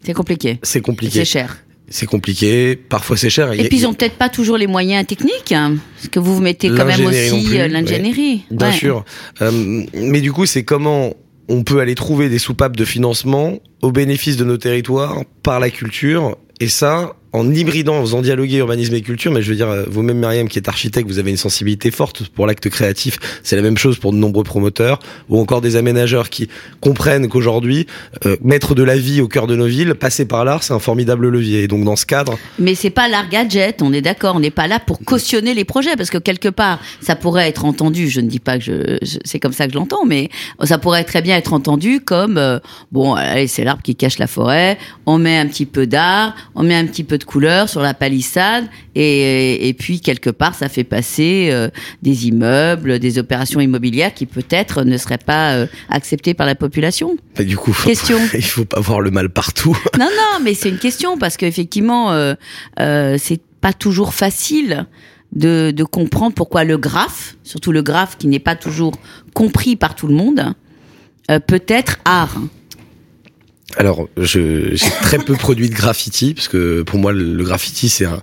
C'est 0.03 0.13
compliqué. 0.13 0.57
c'est 0.63 0.81
compliqué 0.81 1.19
C'est 1.19 1.25
cher. 1.25 1.57
c'est 1.89 2.07
compliqué 2.07 2.75
parfois 2.75 3.15
c'est 3.15 3.29
cher 3.29 3.53
Et 3.53 3.59
a- 3.59 3.63
puis 3.67 3.77
ils 3.77 3.85
ont 3.85 3.93
peut-être 3.93 4.15
pas 4.17 4.29
toujours 4.29 4.57
les 4.57 4.65
moyens 4.67 5.05
techniques, 5.05 5.51
hein, 5.51 5.75
parce 5.97 6.07
que 6.09 6.19
vous 6.19 6.33
vous 6.35 6.41
mettez 6.41 6.69
quand 6.69 6.85
même 6.85 7.05
aussi 7.05 7.49
ouais. 7.51 7.67
l'ingénierie. 7.69 8.45
Bien 8.49 8.69
Ouais. 8.71 8.73
sûr. 8.73 9.05
Euh, 9.43 9.83
mais 9.93 10.21
du 10.21 10.31
coup, 10.31 10.47
c'est 10.47 10.63
comment 10.63 11.13
on 11.47 11.63
peut 11.63 11.79
aller 11.79 11.95
trouver 11.95 12.29
des 12.29 12.39
soupapes 12.39 12.75
de 12.75 12.85
financement 12.85 13.59
au 13.81 13.91
bénéfice 13.91 14.37
de 14.37 14.43
nos 14.43 14.57
territoires 14.57 15.23
par 15.43 15.59
la 15.59 15.69
culture. 15.69 16.37
Et 16.59 16.69
ça, 16.69 17.15
en 17.35 17.51
hybridant, 17.51 17.97
en 17.97 18.01
faisant 18.01 18.21
dialoguer 18.21 18.57
urbanisme 18.57 18.95
et 18.95 19.01
culture, 19.01 19.31
mais 19.31 19.41
je 19.41 19.49
veux 19.49 19.55
dire, 19.55 19.69
euh, 19.69 19.83
vous-même, 19.87 20.19
Myriam, 20.19 20.47
qui 20.47 20.57
est 20.57 20.69
architecte, 20.69 21.07
vous 21.07 21.19
avez 21.19 21.31
une 21.31 21.37
sensibilité 21.37 21.91
forte 21.91 22.29
pour 22.29 22.47
l'acte 22.47 22.69
créatif. 22.69 23.17
C'est 23.43 23.55
la 23.55 23.61
même 23.61 23.77
chose 23.77 23.99
pour 23.99 24.13
de 24.13 24.17
nombreux 24.17 24.43
promoteurs, 24.43 24.99
ou 25.29 25.39
encore 25.39 25.61
des 25.61 25.75
aménageurs 25.75 26.29
qui 26.29 26.47
comprennent 26.79 27.27
qu'aujourd'hui, 27.27 27.87
euh, 28.25 28.37
mettre 28.41 28.73
de 28.73 28.83
la 28.83 28.97
vie 28.97 29.21
au 29.21 29.27
cœur 29.27 29.47
de 29.47 29.55
nos 29.55 29.65
villes, 29.65 29.95
passer 29.95 30.25
par 30.25 30.45
l'art, 30.45 30.63
c'est 30.63 30.73
un 30.73 30.79
formidable 30.79 31.27
levier. 31.27 31.63
Et 31.63 31.67
donc, 31.67 31.83
dans 31.83 31.95
ce 31.95 32.05
cadre, 32.05 32.37
Mais 32.57 32.73
c'est 32.73 32.89
pas 32.89 33.07
l'art 33.07 33.29
gadget, 33.29 33.81
on 33.81 33.91
est 33.91 34.01
d'accord, 34.01 34.35
on 34.35 34.39
n'est 34.39 34.49
pas 34.49 34.67
là 34.67 34.79
pour 34.79 34.99
cautionner 34.99 35.53
les 35.53 35.65
projets, 35.65 35.95
parce 35.97 36.09
que 36.09 36.17
quelque 36.17 36.49
part, 36.49 36.79
ça 37.01 37.15
pourrait 37.15 37.49
être 37.49 37.65
entendu, 37.65 38.09
je 38.09 38.21
ne 38.21 38.27
dis 38.27 38.39
pas 38.39 38.59
que 38.59 38.97
c'est 39.25 39.39
comme 39.39 39.53
ça 39.53 39.67
que 39.67 39.73
je 39.73 39.77
l'entends, 39.77 40.05
mais 40.05 40.29
ça 40.63 40.77
pourrait 40.77 41.03
très 41.03 41.21
bien 41.21 41.35
être 41.35 41.53
entendu 41.53 41.99
comme, 41.99 42.37
euh, 42.37 42.59
bon, 42.91 43.15
allez, 43.15 43.47
c'est 43.47 43.63
l'arbre 43.63 43.83
qui 43.83 43.95
cache 43.95 44.19
la 44.19 44.27
forêt, 44.27 44.77
on 45.05 45.17
met 45.17 45.37
un 45.37 45.47
petit 45.47 45.65
peu 45.65 45.85
d'art, 45.85 46.33
on 46.55 46.63
met 46.63 46.75
un 46.75 46.85
petit 46.85 47.03
peu 47.03 47.17
de 47.17 47.24
couleur 47.25 47.67
sur 47.69 47.81
la 47.81 47.93
palissade, 47.93 48.65
et, 48.95 49.67
et 49.67 49.73
puis 49.73 49.99
quelque 49.99 50.29
part, 50.29 50.55
ça 50.55 50.69
fait 50.69 50.83
passer 50.83 51.49
euh, 51.51 51.69
des 52.01 52.27
immeubles, 52.27 52.99
des 52.99 53.17
opérations 53.19 53.59
immobilières 53.59 54.13
qui 54.13 54.25
peut-être 54.25 54.83
ne 54.83 54.97
seraient 54.97 55.17
pas 55.17 55.53
euh, 55.53 55.67
acceptées 55.89 56.33
par 56.33 56.45
la 56.47 56.55
population. 56.55 57.17
du 57.37 57.57
coup, 57.57 57.73
faut- 57.73 57.87
Question. 57.89 58.17
il 58.33 58.43
faut 58.43 58.65
pas 58.65 58.79
voir 58.79 59.01
le 59.01 59.11
mal 59.11 59.29
partout. 59.29 59.77
Non, 59.99 60.05
non, 60.05 60.39
mais 60.43 60.53
c'est 60.53 60.69
une 60.69 60.77
question 60.77 61.17
parce 61.17 61.37
qu'effectivement, 61.37 62.11
euh, 62.11 62.33
euh, 62.79 63.17
c'est 63.19 63.41
pas 63.61 63.73
toujours 63.73 64.13
facile 64.13 64.85
de, 65.33 65.71
de 65.71 65.83
comprendre 65.83 66.35
pourquoi 66.35 66.63
le 66.63 66.77
graphe, 66.77 67.35
surtout 67.43 67.71
le 67.71 67.81
graphe 67.81 68.17
qui 68.17 68.27
n'est 68.27 68.39
pas 68.39 68.55
toujours 68.55 68.93
compris 69.33 69.75
par 69.75 69.95
tout 69.95 70.07
le 70.07 70.13
monde, 70.13 70.53
peut 71.47 71.63
être 71.67 71.97
art. 72.05 72.37
Alors, 73.77 74.07
j'ai 74.17 74.75
très 75.01 75.17
peu 75.17 75.33
produit 75.35 75.69
de 75.69 75.75
graffiti, 75.75 76.33
parce 76.33 76.47
que 76.47 76.81
pour 76.83 76.99
moi, 76.99 77.11
le, 77.11 77.43
graffiti, 77.43 77.89
c'est 77.89 78.05
un, 78.05 78.21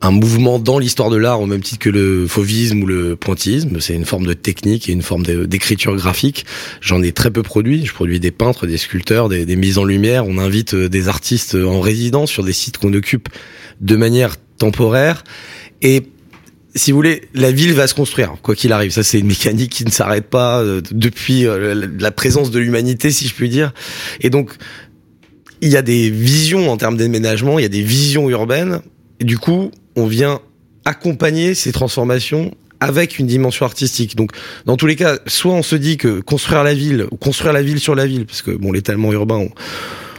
un 0.00 0.10
mouvement 0.10 0.58
dans 0.58 0.78
l'histoire 0.78 1.10
de 1.10 1.16
l'art, 1.16 1.40
au 1.40 1.46
même 1.46 1.60
titre 1.60 1.78
que 1.78 1.90
le 1.90 2.26
fauvisme 2.26 2.82
ou 2.82 2.86
le 2.86 3.16
pointillisme. 3.16 3.80
C'est 3.80 3.94
une 3.94 4.04
forme 4.04 4.26
de 4.26 4.32
technique 4.32 4.88
et 4.88 4.92
une 4.92 5.02
forme 5.02 5.22
d'écriture 5.22 5.94
graphique. 5.96 6.46
J'en 6.80 7.02
ai 7.02 7.12
très 7.12 7.30
peu 7.30 7.42
produit. 7.42 7.84
Je 7.86 7.92
produis 7.92 8.18
des 8.18 8.30
peintres, 8.30 8.66
des 8.66 8.78
sculpteurs, 8.78 9.28
des, 9.28 9.44
des 9.46 9.56
mises 9.56 9.78
en 9.78 9.84
lumière. 9.84 10.26
On 10.26 10.38
invite 10.38 10.74
euh, 10.74 10.88
des 10.88 11.08
artistes 11.08 11.54
en 11.54 11.80
résidence 11.80 12.30
sur 12.30 12.44
des 12.44 12.52
sites 12.52 12.78
qu'on 12.78 12.94
occupe 12.94 13.28
de 13.80 13.96
manière 13.96 14.36
temporaire. 14.58 15.22
Et 15.82 16.02
si 16.74 16.92
vous 16.92 16.96
voulez, 16.98 17.22
la 17.34 17.50
ville 17.50 17.72
va 17.72 17.86
se 17.86 17.94
construire, 17.94 18.34
quoi 18.42 18.54
qu'il 18.54 18.72
arrive. 18.72 18.92
Ça, 18.92 19.02
c'est 19.02 19.18
une 19.18 19.26
mécanique 19.26 19.70
qui 19.72 19.84
ne 19.84 19.90
s'arrête 19.90 20.26
pas 20.28 20.60
euh, 20.60 20.80
depuis 20.92 21.46
euh, 21.46 21.88
la- 21.98 22.10
présence 22.12 22.50
de 22.50 22.58
l'humanité, 22.60 23.10
si 23.10 23.26
je 23.26 23.34
puis 23.34 23.48
dire. 23.48 23.72
Et 24.20 24.30
donc, 24.30 24.52
il 25.60 25.68
y 25.68 25.76
a 25.76 25.82
des 25.82 26.10
visions 26.10 26.70
en 26.70 26.76
termes 26.76 26.96
d'aménagement, 26.96 27.58
il 27.58 27.62
y 27.62 27.66
a 27.66 27.68
des 27.70 27.82
visions 27.82 28.30
urbaines. 28.30 28.80
Et 29.18 29.24
du 29.24 29.36
coup, 29.38 29.70
on 29.96 30.06
vient 30.06 30.40
accompagner 30.84 31.54
ces 31.54 31.72
transformations 31.72 32.54
avec 32.78 33.18
une 33.18 33.26
dimension 33.26 33.66
artistique. 33.66 34.16
Donc, 34.16 34.30
dans 34.64 34.76
tous 34.76 34.86
les 34.86 34.96
cas, 34.96 35.18
soit 35.26 35.52
on 35.52 35.62
se 35.62 35.76
dit 35.76 35.98
que 35.98 36.20
construire 36.20 36.62
la 36.64 36.72
ville, 36.72 37.06
ou 37.10 37.16
construire 37.16 37.52
la 37.52 37.62
ville 37.62 37.78
sur 37.80 37.94
la 37.94 38.06
ville, 38.06 38.24
parce 38.24 38.40
que 38.42 38.52
bon, 38.52 38.72
l'étalement 38.72 39.12
urbain, 39.12 39.46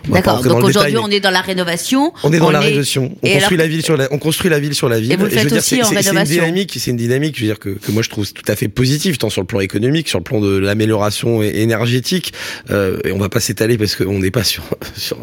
D'accord. 0.09 0.41
Donc 0.41 0.63
aujourd'hui, 0.63 0.97
on 0.97 1.09
est 1.09 1.19
dans 1.19 1.31
la 1.31 1.41
rénovation. 1.41 2.13
on 2.23 2.33
est 2.33 2.39
dans 2.39 2.51
la 2.51 2.61
est- 2.61 2.65
rénovation. 2.65 3.15
On 3.21 3.27
Et 3.27 3.33
construit 3.33 3.55
alors- 3.55 3.65
la 3.65 3.67
ville 3.67 3.83
sur 3.83 3.97
la, 3.97 4.07
on 4.11 4.17
construit 4.17 4.49
la 4.49 4.59
ville 4.59 4.73
sur 4.73 4.89
la 4.89 4.99
ville. 4.99 5.11
Et 5.11 5.15
vous 5.15 5.25
le 5.25 5.29
faites 5.29 5.47
dire, 5.47 5.57
aussi 5.57 5.75
c'est- 5.75 5.81
en 5.83 5.85
c'est- 5.89 6.01
c'est 6.01 6.11
une 6.15 6.23
dynamique, 6.23 6.75
c'est 6.79 6.91
une 6.91 6.97
dynamique, 6.97 7.35
je 7.35 7.41
veux 7.41 7.47
dire 7.47 7.59
que, 7.59 7.69
que 7.69 7.91
moi 7.91 8.01
je 8.01 8.09
trouve 8.09 8.31
tout 8.31 8.43
à 8.47 8.55
fait 8.55 8.67
positive, 8.67 9.17
tant 9.17 9.29
sur 9.29 9.41
le 9.41 9.47
plan 9.47 9.59
économique, 9.59 10.07
sur 10.09 10.19
le 10.19 10.23
plan 10.23 10.39
de 10.41 10.57
l'amélioration 10.57 11.43
énergétique. 11.43 12.33
Euh, 12.71 12.97
et 13.05 13.11
on 13.11 13.17
va 13.17 13.29
pas 13.29 13.39
s'étaler 13.39 13.77
parce 13.77 13.95
qu'on 13.95 14.19
n'est 14.19 14.31
pas 14.31 14.43
sur, 14.43 14.63
sur 14.95 15.17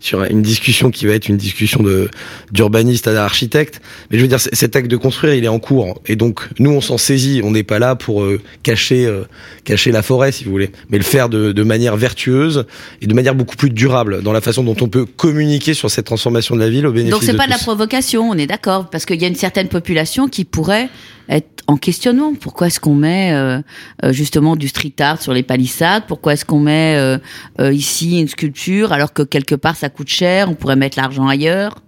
sur 0.00 0.24
une 0.24 0.42
discussion 0.42 0.90
qui 0.90 1.06
va 1.06 1.12
être 1.14 1.28
une 1.28 1.36
discussion 1.36 1.82
de 1.82 2.08
d'urbaniste 2.52 3.06
à 3.08 3.12
d'architecte. 3.14 3.80
Mais 4.10 4.18
je 4.18 4.22
veux 4.22 4.28
dire, 4.28 4.40
cet 4.40 4.76
acte 4.76 4.88
de 4.90 4.96
construire, 4.96 5.34
il 5.34 5.44
est 5.44 5.48
en 5.48 5.58
cours. 5.58 6.00
Et 6.06 6.16
donc 6.16 6.40
nous, 6.58 6.70
on 6.70 6.80
s'en 6.80 6.98
saisit. 6.98 7.40
On 7.44 7.50
n'est 7.52 7.62
pas 7.62 7.78
là 7.78 7.94
pour 7.96 8.22
euh, 8.22 8.40
cacher 8.62 9.06
euh, 9.06 9.22
cacher 9.64 9.92
la 9.92 10.02
forêt, 10.02 10.32
si 10.32 10.44
vous 10.44 10.50
voulez, 10.50 10.70
mais 10.90 10.98
le 10.98 11.04
faire 11.04 11.28
de, 11.28 11.52
de 11.52 11.62
manière 11.62 11.96
vertueuse 11.96 12.64
et 13.02 13.06
de 13.06 13.14
manière 13.14 13.34
beaucoup 13.34 13.56
plus 13.56 13.70
durable 13.70 14.15
dans 14.22 14.32
la 14.32 14.40
façon 14.40 14.62
dont 14.64 14.76
on 14.80 14.88
peut 14.88 15.04
communiquer 15.06 15.74
sur 15.74 15.90
cette 15.90 16.06
transformation 16.06 16.54
de 16.54 16.60
la 16.60 16.68
ville 16.70 16.86
au 16.86 16.92
bénéfice 16.92 17.10
Donc 17.12 17.22
c'est 17.22 17.32
de 17.32 17.36
pas 17.36 17.46
de 17.46 17.50
la 17.50 17.58
provocation, 17.58 18.28
on 18.30 18.34
est 18.34 18.46
d'accord, 18.46 18.88
parce 18.90 19.04
qu'il 19.06 19.20
y 19.20 19.24
a 19.24 19.28
une 19.28 19.34
certaine 19.34 19.68
population 19.68 20.28
qui 20.28 20.44
pourrait 20.44 20.88
être 21.28 21.48
en 21.66 21.76
questionnement. 21.76 22.34
Pourquoi 22.34 22.68
est-ce 22.68 22.78
qu'on 22.78 22.94
met 22.94 23.32
euh, 23.32 23.60
euh, 24.04 24.12
justement 24.12 24.54
du 24.54 24.68
street 24.68 24.94
art 25.00 25.20
sur 25.20 25.32
les 25.32 25.42
palissades? 25.42 26.04
Pourquoi 26.06 26.34
est-ce 26.34 26.44
qu'on 26.44 26.60
met 26.60 26.94
euh, 26.96 27.18
euh, 27.60 27.72
ici 27.72 28.20
une 28.20 28.28
sculpture 28.28 28.92
alors 28.92 29.12
que 29.12 29.22
quelque 29.22 29.54
part 29.56 29.74
ça 29.76 29.88
coûte 29.88 30.08
cher 30.08 30.48
On 30.48 30.54
pourrait 30.54 30.76
mettre 30.76 30.96
l'argent 30.98 31.26
ailleurs? 31.26 31.82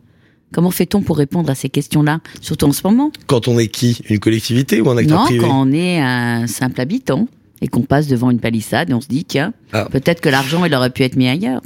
Comment 0.52 0.70
fait-on 0.70 1.02
pour 1.02 1.18
répondre 1.18 1.50
à 1.50 1.54
ces 1.54 1.68
questions-là, 1.68 2.20
surtout 2.40 2.66
en 2.66 2.72
ce 2.72 2.80
moment? 2.82 3.12
Quand 3.26 3.48
on 3.48 3.58
est 3.58 3.68
qui? 3.68 4.00
Une 4.08 4.18
collectivité 4.18 4.80
ou 4.80 4.88
un 4.90 4.96
acteur 4.96 5.18
Non, 5.20 5.24
privé? 5.26 5.40
quand 5.40 5.60
on 5.68 5.70
est 5.72 6.00
un 6.00 6.46
simple 6.46 6.80
habitant 6.80 7.28
et 7.60 7.68
qu'on 7.68 7.82
passe 7.82 8.06
devant 8.08 8.30
une 8.30 8.40
palissade 8.40 8.88
et 8.90 8.94
on 8.94 9.00
se 9.00 9.08
dit 9.08 9.24
tiens, 9.26 9.52
Ah. 9.72 9.86
peut-être 9.92 10.20
que 10.22 10.28
l'argent 10.30 10.64
il 10.64 10.74
aurait 10.74 10.90
pu 10.90 11.02
être 11.04 11.16
mis 11.16 11.28
ailleurs. 11.28 11.60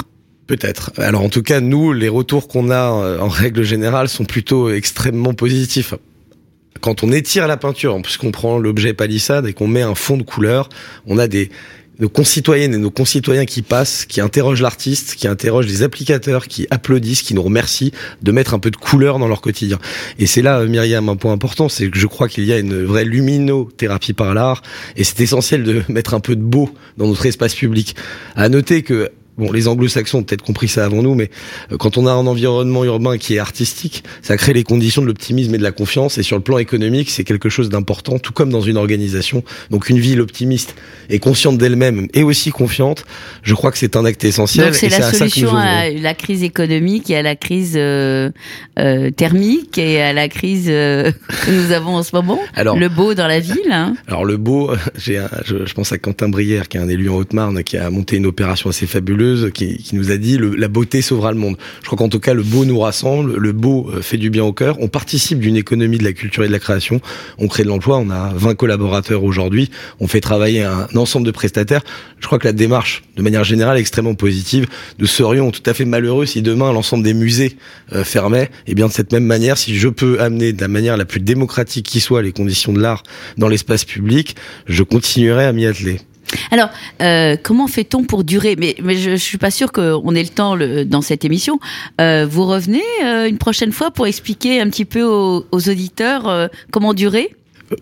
Peut-être. 0.53 0.93
Alors 0.99 1.23
en 1.23 1.31
tout 1.31 1.43
cas, 1.43 1.61
nous, 1.61 1.95
les 1.95 2.11
retours 2.11 2.47
qu'on 2.47 2.69
a 2.69 2.93
euh, 2.93 3.19
en 3.21 3.29
règle 3.29 3.63
générale 3.63 4.11
sont 4.11 4.27
plutôt 4.27 4.69
extrêmement 4.69 5.33
positifs. 5.33 5.95
Quand 6.83 7.03
on 7.03 7.11
étire 7.11 7.49
la 7.49 7.57
peinture, 7.57 7.99
puisqu'on 8.03 8.33
prend 8.33 8.59
l'objet 8.59 8.93
palissade 8.93 9.47
et 9.47 9.55
qu'on 9.55 9.67
met 9.67 9.81
un 9.81 9.95
fond 9.95 10.19
de 10.19 10.23
couleur, 10.23 10.69
on 11.07 11.17
a 11.17 11.27
des 11.27 11.49
nos 12.01 12.11
concitoyennes 12.11 12.75
et 12.75 12.79
nos 12.79 12.91
concitoyens 12.91 13.47
qui 13.47 13.63
passent, 13.63 14.05
qui 14.05 14.21
interrogent 14.21 14.61
l'artiste, 14.61 15.15
qui 15.15 15.27
interrogent 15.27 15.69
les 15.69 15.83
applicateurs, 15.83 16.49
qui 16.49 16.67
applaudissent, 16.71 17.23
qui 17.23 17.33
nous 17.33 17.43
remercient 17.43 17.93
de 18.21 18.33
mettre 18.33 18.53
un 18.53 18.59
peu 18.59 18.71
de 18.71 18.77
couleur 18.77 19.19
dans 19.19 19.29
leur 19.29 19.41
quotidien. 19.41 19.79
Et 20.19 20.27
c'est 20.27 20.43
là, 20.43 20.59
euh, 20.59 20.67
Myriam, 20.67 21.09
un 21.09 21.17
point 21.17 21.33
important, 21.33 21.71
c'est 21.71 21.89
que 21.89 21.99
je 21.99 22.07
crois 22.07 22.29
qu'il 22.29 22.45
y 22.45 22.53
a 22.53 22.59
une 22.59 22.85
vraie 22.85 23.07
luminothérapie 23.07 24.13
par 24.13 24.35
l'art, 24.35 24.63
et 24.97 25.05
c'est 25.05 25.21
essentiel 25.21 25.63
de 25.63 25.83
mettre 25.89 26.13
un 26.13 26.21
peu 26.21 26.37
de 26.37 26.43
beau 26.43 26.69
dans 26.99 27.07
notre 27.07 27.25
espace 27.25 27.55
public. 27.55 27.97
À 28.37 28.51
noter 28.51 28.83
que 28.83 29.11
Bon, 29.39 29.51
les 29.51 29.69
anglo-saxons 29.69 30.19
ont 30.19 30.23
peut-être 30.23 30.43
compris 30.43 30.69
ça 30.69 30.85
avant 30.85 31.03
nous, 31.03 31.15
mais 31.15 31.31
euh, 31.71 31.77
quand 31.77 31.97
on 31.99 32.07
a 32.07 32.13
un 32.13 32.27
environnement 32.27 32.85
urbain 32.85 33.19
qui 33.19 33.35
est 33.35 33.39
artistique, 33.39 34.05
ça 34.21 34.37
crée 34.37 34.53
les 34.53 34.65
conditions 34.65 35.03
de 35.03 35.07
l'optimisme 35.07 35.55
et 35.55 35.59
de 35.59 35.63
la 35.63 35.73
confiance. 35.73 36.19
Et 36.19 36.23
sur 36.23 36.37
le 36.37 36.43
plan 36.43 36.59
économique, 36.59 37.11
c'est 37.11 37.25
quelque 37.25 37.49
chose 37.49 37.69
d'important, 37.69 38.19
tout 38.19 38.33
comme 38.33 38.51
dans 38.51 38.61
une 38.61 38.77
organisation. 38.77 39.43
Donc 39.71 39.89
une 39.89 39.99
ville 39.99 40.21
optimiste 40.21 40.75
et 41.09 41.19
consciente 41.19 41.59
d'elle-même 41.59 42.09
et 42.15 42.23
aussi 42.23 42.51
confiante, 42.51 43.05
je 43.43 43.55
crois 43.55 43.73
que 43.73 43.79
c'est 43.79 43.97
un 43.97 44.05
acte 44.05 44.25
essentiel. 44.25 44.67
Donc 44.67 44.75
c'est 44.75 44.89
la 44.89 45.13
solution 45.13 45.55
à 45.55 45.91
la 45.91 46.15
crise 46.15 46.43
économique 46.43 47.11
et 47.11 47.17
à 47.17 47.23
la 47.23 47.37
crise 47.37 47.75
euh, 47.77 48.31
euh, 48.79 49.11
thermique 49.11 49.79
et 49.79 50.01
à 50.01 50.13
la 50.13 50.29
crise 50.29 50.67
euh, 50.69 51.13
que 51.45 51.51
nous 51.51 51.73
avons 51.73 51.97
en 51.97 52.03
ce 52.03 52.15
moment. 52.15 52.39
Alors, 52.55 52.77
Le 52.77 52.89
beau 52.89 53.15
dans 53.15 53.27
la 53.27 53.41
ville. 53.41 53.71
Hein. 53.71 53.95
Alors 54.07 54.25
le 54.25 54.37
beau, 54.37 54.73
j'ai 54.97 55.23
je, 55.45 55.67
je 55.67 55.75
pense 55.75 55.93
à 55.93 55.99
Quentin 55.99 56.29
Brière, 56.29 56.69
qui 56.69 56.77
est 56.77 56.81
un 56.81 56.89
élu 56.89 57.09
en 57.09 57.17
Haute-Marne, 57.17 57.63
qui 57.63 57.77
a 57.77 57.91
monté 57.91 58.17
une 58.17 58.27
opération 58.27 58.71
assez 58.71 58.87
fabuleuse, 58.87 59.22
qui, 59.53 59.85
nous 59.93 60.11
a 60.11 60.17
dit 60.17 60.39
la 60.39 60.69
beauté 60.69 61.03
sauvera 61.03 61.33
le 61.33 61.39
monde. 61.39 61.57
Je 61.81 61.87
crois 61.87 61.99
qu'en 61.99 62.09
tout 62.09 62.21
cas 62.21 62.35
le 62.35 62.43
beau 62.43 62.65
nous 62.65 62.79
rassemble, 62.79 63.37
le 63.37 63.53
beau 63.53 63.91
euh, 63.91 64.03
fait 64.03 64.17
du 64.17 64.31
bien 64.31 64.45
au 64.45 64.53
cœur. 64.53 64.77
On 64.81 64.89
participe 64.89 65.39
d'une 65.39 65.57
économie 65.57 65.99
de 65.99 66.05
la 66.05 66.13
culture 66.13 66.45
et 66.45 66.49
de 66.49 66.53
la 66.53 66.59
création. 66.59 67.01
On 67.39 67.49
crée 67.49 67.63
de 67.63 67.69
l'emploi. 67.69 67.99
On 67.99 68.11
a 68.11 68.33
20 68.35 68.55
collaborateurs 68.55 69.25
aujourd'hui. 69.25 69.71
On 70.01 70.09
fait 70.09 70.21
travailler 70.21 70.63
un, 70.63 70.89
ensemble 70.95 71.27
de 71.27 71.31
prestataires. 71.31 71.83
Je 72.21 72.27
crois 72.27 72.39
que 72.39 72.47
la 72.47 72.53
démarche, 72.53 73.03
de 73.17 73.23
manière 73.23 73.45
générale, 73.45 73.77
est 73.77 73.81
extrêmement 73.81 74.15
positive. 74.15 74.67
Nous 74.99 75.07
serions 75.07 75.51
tout 75.51 75.63
à 75.67 75.75
fait 75.75 75.85
malheureux 75.85 76.27
si 76.27 76.43
demain 76.43 76.73
l'ensemble 76.73 77.05
des 77.05 77.15
musées 77.15 77.57
euh, 77.93 78.05
fermaient. 78.05 78.51
Et 78.67 78.75
bien 78.75 78.87
de 78.87 78.93
cette 78.93 79.13
même 79.13 79.25
manière, 79.25 79.59
si 79.59 79.77
je 79.77 79.89
peux 79.89 80.21
amener 80.21 80.53
de 80.53 80.61
la 80.61 80.69
manière 80.69 80.97
la 80.97 81.05
plus 81.05 81.21
démocratique 81.21 81.87
qui 81.87 82.01
soit 82.01 82.23
les 82.23 82.33
conditions 82.33 82.73
de 82.73 82.81
l'art 82.81 83.03
dans 83.39 83.49
l'espace 83.49 83.85
public, 83.85 84.37
je 84.67 84.83
continuerai 84.83 85.45
à 85.45 85.53
m'y 85.53 85.67
atteler. 85.67 86.01
Alors, 86.51 86.69
euh, 87.01 87.37
comment 87.43 87.67
fait-on 87.67 88.05
pour 88.05 88.25
durer? 88.25 88.57
Mais, 88.59 88.77
mais 88.83 88.97
je, 88.97 89.11
je 89.11 89.17
suis 89.17 89.39
pas 89.39 89.51
sûre 89.51 89.73
qu'on 89.73 90.15
ait 90.15 90.23
le 90.23 90.29
temps 90.29 90.55
le, 90.55 90.85
dans 90.85 91.03
cette 91.03 91.25
émission. 91.25 91.59
Euh, 92.01 92.27
vous 92.29 92.47
revenez 92.47 92.83
euh, 93.05 93.29
une 93.29 93.39
prochaine 93.39 93.73
fois 93.73 93.91
pour 93.91 94.07
expliquer 94.07 94.61
un 94.61 94.69
petit 94.69 94.85
peu 94.85 95.03
aux, 95.03 95.47
aux 95.51 95.69
auditeurs 95.69 96.29
euh, 96.29 96.49
comment 96.71 96.95
durer? 96.95 97.35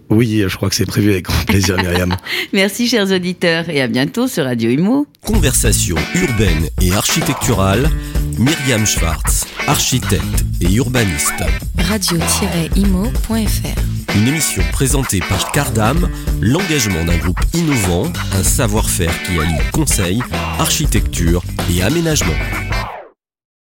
Oui, 0.08 0.44
je 0.46 0.56
crois 0.56 0.68
que 0.68 0.76
c'est 0.76 0.86
prévu 0.86 1.10
avec 1.10 1.24
grand 1.24 1.44
plaisir, 1.46 1.76
Myriam. 1.82 2.14
Merci, 2.52 2.86
chers 2.86 3.10
auditeurs, 3.10 3.68
et 3.68 3.82
à 3.82 3.88
bientôt 3.88 4.28
sur 4.28 4.44
Radio 4.44 4.70
Imo. 4.70 5.06
Conversation 5.26 5.96
urbaine 6.14 6.68
et 6.80 6.92
architecturale, 6.92 7.90
Myriam 8.38 8.86
Schwartz, 8.86 9.46
architecte 9.66 10.44
et 10.60 10.72
urbaniste. 10.74 11.42
radio-imo.fr 11.76 13.89
Une 14.16 14.26
émission 14.26 14.62
présentée 14.72 15.20
par 15.20 15.52
Cardam, 15.52 16.08
l'engagement 16.40 17.04
d'un 17.04 17.16
groupe 17.16 17.40
innovant, 17.54 18.12
un 18.34 18.42
savoir-faire 18.42 19.12
qui 19.22 19.38
allie 19.38 19.70
conseil, 19.72 20.20
architecture 20.58 21.42
et 21.70 21.82
aménagement. 21.82 22.69